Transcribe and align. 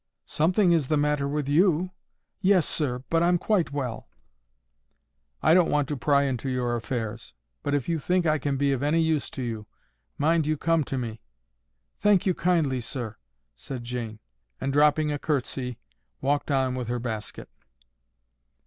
"Something 0.25 0.71
is 0.71 0.87
the 0.87 0.97
matter 0.97 1.27
with 1.27 1.47
you." 1.47 1.91
"Yes, 2.41 2.65
sir. 2.67 3.03
But 3.11 3.21
I'm 3.21 3.37
quite 3.37 3.71
well." 3.71 4.07
"I 5.43 5.53
don't 5.53 5.69
want 5.69 5.87
to 5.89 5.95
pry 5.95 6.23
into 6.23 6.49
your 6.49 6.75
affairs; 6.75 7.35
but 7.61 7.75
if 7.75 7.87
you 7.87 7.99
think 7.99 8.25
I 8.25 8.39
can 8.39 8.57
be 8.57 8.71
of 8.71 8.81
any 8.81 8.99
use 8.99 9.29
to 9.29 9.43
you, 9.43 9.67
mind 10.17 10.47
you 10.47 10.57
come 10.57 10.83
to 10.85 10.97
me." 10.97 11.21
"Thank 11.99 12.25
you 12.25 12.33
kindly, 12.33 12.81
sir," 12.81 13.17
said 13.55 13.83
Jane; 13.83 14.17
and, 14.59 14.73
dropping 14.73 15.11
a 15.11 15.19
courtesy, 15.19 15.77
walked 16.19 16.49
on 16.49 16.73
with 16.73 16.87
her 16.87 16.97
basket. 16.97 17.47